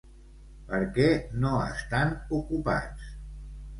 [0.69, 1.05] Per què
[1.43, 3.13] no estan ocupats?